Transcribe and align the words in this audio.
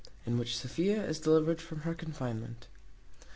In 0.25 0.39
which 0.39 0.57
Sophia 0.57 1.05
is 1.05 1.19
delivered 1.19 1.61
from 1.61 1.81
her 1.81 1.93
confinement. 1.93 2.65